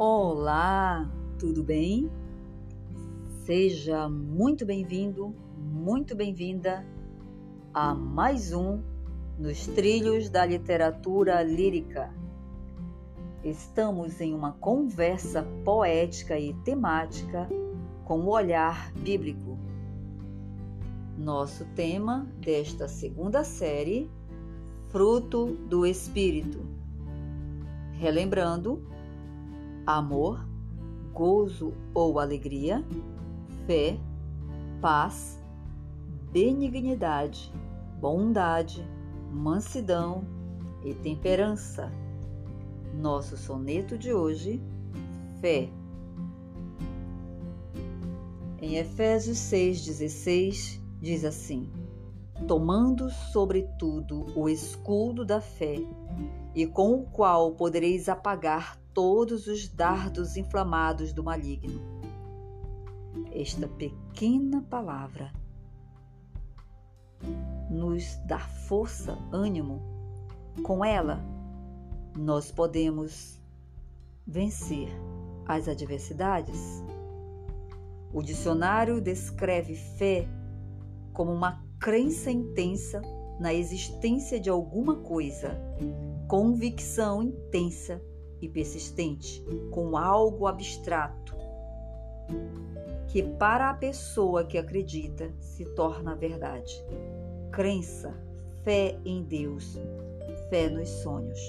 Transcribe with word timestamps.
Olá, 0.00 1.10
tudo 1.40 1.64
bem? 1.64 2.08
Seja 3.44 4.08
muito 4.08 4.64
bem-vindo, 4.64 5.34
muito 5.56 6.14
bem-vinda 6.14 6.86
a 7.74 7.96
mais 7.96 8.52
um 8.52 8.80
nos 9.36 9.66
trilhos 9.66 10.30
da 10.30 10.46
literatura 10.46 11.42
lírica. 11.42 12.14
Estamos 13.42 14.20
em 14.20 14.32
uma 14.32 14.52
conversa 14.52 15.42
poética 15.64 16.38
e 16.38 16.54
temática 16.62 17.48
com 18.04 18.20
o 18.20 18.28
olhar 18.28 18.92
bíblico. 18.92 19.58
Nosso 21.18 21.64
tema 21.74 22.24
desta 22.40 22.86
segunda 22.86 23.42
série, 23.42 24.08
Fruto 24.90 25.56
do 25.68 25.84
Espírito. 25.84 26.64
Relembrando, 27.94 28.96
amor, 29.88 30.46
gozo 31.14 31.72
ou 31.94 32.18
alegria, 32.18 32.84
fé, 33.66 33.98
paz, 34.82 35.42
benignidade, 36.30 37.50
bondade, 37.98 38.86
mansidão 39.32 40.26
e 40.84 40.92
temperança. 40.92 41.90
Nosso 42.92 43.34
soneto 43.38 43.96
de 43.96 44.12
hoje, 44.12 44.62
fé. 45.40 45.70
Em 48.60 48.76
Efésios 48.76 49.38
6,16 49.38 50.82
diz 51.00 51.24
assim: 51.24 51.72
Tomando 52.46 53.08
sobretudo 53.08 54.26
o 54.36 54.50
escudo 54.50 55.24
da 55.24 55.40
fé, 55.40 55.76
e 56.54 56.66
com 56.66 57.00
o 57.00 57.04
qual 57.04 57.52
podereis 57.52 58.06
apagar 58.06 58.78
todos 58.98 59.46
os 59.46 59.68
dardos 59.68 60.36
inflamados 60.36 61.12
do 61.12 61.22
maligno. 61.22 61.80
Esta 63.30 63.68
pequena 63.68 64.60
palavra 64.62 65.32
nos 67.70 68.16
dá 68.26 68.40
força, 68.40 69.16
ânimo. 69.30 69.80
Com 70.64 70.84
ela, 70.84 71.24
nós 72.16 72.50
podemos 72.50 73.40
vencer 74.26 74.88
as 75.46 75.68
adversidades. 75.68 76.82
O 78.12 78.20
dicionário 78.20 79.00
descreve 79.00 79.76
fé 79.76 80.26
como 81.12 81.30
uma 81.30 81.64
crença 81.78 82.32
intensa 82.32 83.00
na 83.38 83.54
existência 83.54 84.40
de 84.40 84.50
alguma 84.50 84.96
coisa, 84.96 85.56
convicção 86.26 87.22
intensa 87.22 88.02
e 88.40 88.48
persistente 88.48 89.44
com 89.70 89.96
algo 89.96 90.46
abstrato 90.46 91.36
que 93.08 93.22
para 93.22 93.70
a 93.70 93.74
pessoa 93.74 94.44
que 94.44 94.58
acredita 94.58 95.32
se 95.40 95.64
torna 95.64 96.14
verdade. 96.14 96.72
Crença, 97.50 98.14
fé 98.62 98.98
em 99.04 99.22
Deus, 99.22 99.78
fé 100.50 100.68
nos 100.68 100.88
sonhos. 100.88 101.40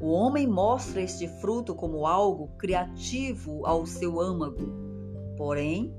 O 0.00 0.10
homem 0.10 0.48
mostra 0.48 1.00
este 1.00 1.28
fruto 1.28 1.76
como 1.76 2.06
algo 2.06 2.48
criativo 2.58 3.64
ao 3.64 3.86
seu 3.86 4.20
âmago. 4.20 4.66
Porém, 5.36 5.94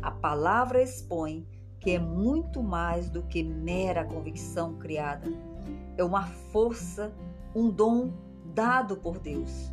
a 0.00 0.12
palavra 0.12 0.80
expõe 0.80 1.44
que 1.80 1.90
é 1.90 1.98
muito 1.98 2.62
mais 2.62 3.10
do 3.10 3.22
que 3.24 3.42
mera 3.42 4.04
convicção 4.04 4.74
criada. 4.78 5.28
É 5.96 6.04
uma 6.04 6.26
força, 6.52 7.12
um 7.52 7.68
dom 7.68 8.12
dado 8.58 8.96
por 8.96 9.20
Deus. 9.20 9.72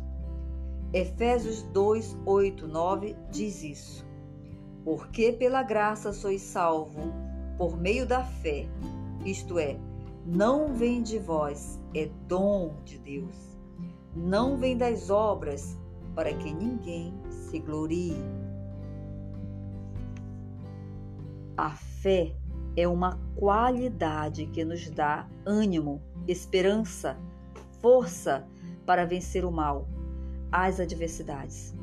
Efésios 0.92 1.64
2, 1.72 2.16
8, 2.24 2.68
9 2.68 3.16
diz 3.32 3.64
isso. 3.64 4.06
Porque 4.84 5.32
pela 5.32 5.64
graça 5.64 6.12
sois 6.12 6.40
salvo, 6.40 7.12
por 7.58 7.76
meio 7.76 8.06
da 8.06 8.22
fé, 8.22 8.68
isto 9.24 9.58
é, 9.58 9.76
não 10.24 10.72
vem 10.72 11.02
de 11.02 11.18
vós, 11.18 11.80
é 11.96 12.08
dom 12.28 12.76
de 12.84 12.96
Deus. 12.98 13.58
Não 14.14 14.56
vem 14.56 14.76
das 14.76 15.10
obras, 15.10 15.76
para 16.14 16.32
que 16.32 16.54
ninguém 16.54 17.12
se 17.28 17.58
glorie. 17.58 18.14
A 21.56 21.70
fé 21.70 22.36
é 22.76 22.86
uma 22.86 23.18
qualidade 23.34 24.46
que 24.46 24.64
nos 24.64 24.88
dá 24.90 25.28
ânimo, 25.44 26.00
esperança, 26.28 27.18
força 27.82 28.46
para 28.86 29.04
vencer 29.04 29.44
o 29.44 29.50
mal, 29.50 29.88
as 30.50 30.78
adversidades. 30.80 31.74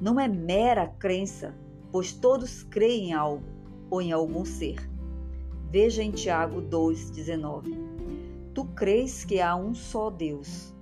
Não 0.00 0.18
é 0.18 0.26
mera 0.26 0.86
crença, 0.86 1.54
pois 1.92 2.12
todos 2.12 2.62
creem 2.62 3.10
em 3.10 3.12
algo 3.12 3.44
ou 3.90 4.00
em 4.00 4.10
algum 4.10 4.44
ser. 4.44 4.78
Veja 5.70 6.02
em 6.02 6.10
Tiago 6.10 6.62
2,19. 6.62 7.76
Tu 8.54 8.64
crês 8.64 9.24
que 9.24 9.40
há 9.40 9.54
um 9.54 9.74
só 9.74 10.08
Deus. 10.08 10.74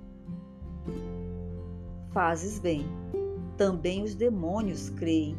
Fazes 2.13 2.59
bem. 2.59 2.87
Também 3.57 4.03
os 4.03 4.15
demônios 4.15 4.89
creem 4.91 5.37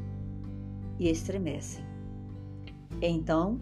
e 1.00 1.10
estremecem. 1.10 1.86
Então, 3.02 3.60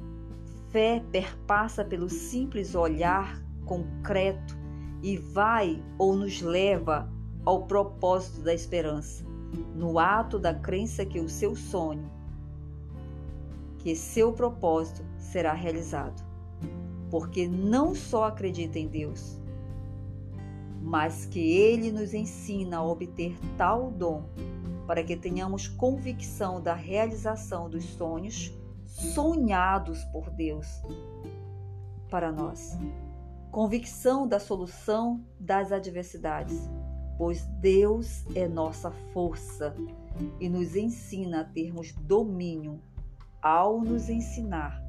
fé 0.71 1.03
perpassa 1.11 1.83
pelo 1.83 2.09
simples 2.09 2.73
olhar 2.73 3.41
concreto 3.65 4.64
e 5.01 5.17
vai 5.17 5.83
ou 5.97 6.15
nos 6.15 6.41
leva 6.41 7.09
ao 7.45 7.65
propósito 7.65 8.41
da 8.41 8.53
esperança, 8.53 9.23
no 9.75 9.99
ato 9.99 10.39
da 10.39 10.53
crença 10.53 11.05
que 11.05 11.19
o 11.19 11.29
seu 11.29 11.55
sonho, 11.55 12.09
que 13.79 13.95
seu 13.95 14.33
propósito 14.33 15.03
será 15.19 15.53
realizado. 15.53 16.23
Porque 17.11 17.47
não 17.47 17.93
só 17.93 18.25
acredita 18.25 18.79
em 18.79 18.87
Deus, 18.87 19.39
mas 20.81 21.25
que 21.25 21.39
Ele 21.39 21.91
nos 21.91 22.13
ensina 22.13 22.77
a 22.77 22.83
obter 22.83 23.37
tal 23.57 23.91
dom 23.91 24.23
para 24.87 25.03
que 25.03 25.15
tenhamos 25.15 25.67
convicção 25.67 26.61
da 26.61 26.73
realização 26.73 27.69
dos 27.69 27.85
sonhos 27.85 28.51
sonhados 28.85 30.03
por 30.05 30.29
Deus 30.31 30.67
para 32.09 32.31
nós 32.31 32.77
convicção 33.55 34.27
da 34.27 34.37
solução 34.37 35.23
das 35.39 35.71
adversidades, 35.71 36.69
pois 37.17 37.45
Deus 37.61 38.25
é 38.35 38.49
nossa 38.49 38.91
força 39.13 39.73
e 40.41 40.49
nos 40.49 40.75
ensina 40.75 41.39
a 41.39 41.43
termos 41.45 41.93
domínio 41.93 42.81
ao 43.41 43.79
nos 43.79 44.09
ensinar 44.09 44.83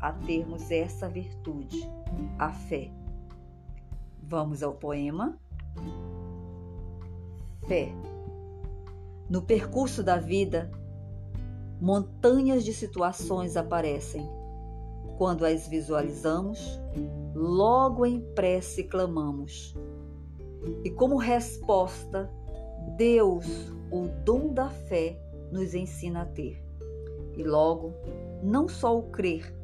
a 0.00 0.10
termos 0.10 0.70
essa 0.70 1.06
virtude, 1.06 1.86
a 2.38 2.50
fé. 2.50 2.90
Vamos 4.22 4.62
ao 4.62 4.72
poema? 4.72 5.38
Fé. 7.66 7.92
No 9.28 9.42
percurso 9.42 10.02
da 10.02 10.16
vida, 10.16 10.70
montanhas 11.78 12.64
de 12.64 12.72
situações 12.72 13.54
aparecem 13.54 14.26
quando 15.18 15.44
as 15.44 15.66
visualizamos, 15.66 16.80
logo 17.38 18.04
em 18.04 18.20
prece 18.34 18.82
clamamos. 18.82 19.76
E 20.84 20.90
como 20.90 21.16
resposta, 21.16 22.28
Deus, 22.96 23.46
o 23.92 24.08
dom 24.24 24.52
da 24.52 24.68
fé, 24.68 25.20
nos 25.52 25.72
ensina 25.72 26.22
a 26.22 26.26
ter. 26.26 26.60
E 27.36 27.44
logo, 27.44 27.94
não 28.42 28.66
só 28.66 28.98
o 28.98 29.04
crer, 29.04 29.54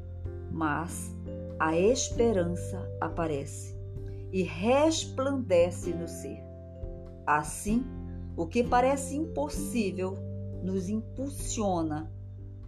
mas 0.52 1.12
a 1.58 1.76
esperança 1.76 2.88
aparece 3.00 3.76
e 4.32 4.42
resplandece 4.42 5.92
no 5.92 6.06
ser. 6.06 6.40
Assim, 7.26 7.84
o 8.36 8.46
que 8.46 8.62
parece 8.62 9.16
impossível 9.16 10.16
nos 10.62 10.88
impulsiona 10.88 12.10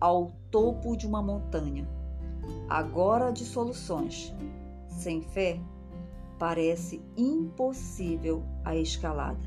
ao 0.01 0.33
topo 0.51 0.97
de 0.97 1.07
uma 1.07 1.23
montanha 1.23 1.89
agora 2.69 3.33
de 3.33 3.45
soluções. 3.45 4.35
Sem 4.97 5.21
fé, 5.21 5.61
parece 6.39 7.03
impossível 7.17 8.43
a 8.65 8.75
escalada. 8.75 9.39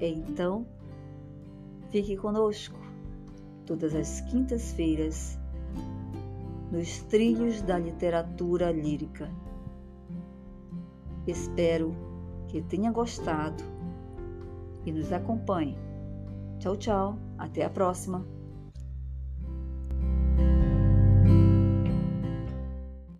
Então, 0.00 0.66
fique 1.90 2.16
conosco 2.16 2.78
todas 3.66 3.94
as 3.94 4.22
quintas-feiras 4.22 5.38
nos 6.72 7.02
trilhos 7.02 7.60
da 7.60 7.78
literatura 7.78 8.72
lírica. 8.72 9.30
Espero 11.26 11.94
que 12.48 12.62
tenha 12.62 12.90
gostado 12.90 13.62
e 14.86 14.90
nos 14.90 15.12
acompanhe. 15.12 15.78
Tchau, 16.58 16.76
tchau. 16.76 17.18
Até 17.38 17.64
a 17.64 17.70
próxima. 17.70 18.33